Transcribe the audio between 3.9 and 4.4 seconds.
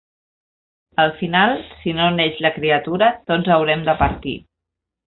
de partir.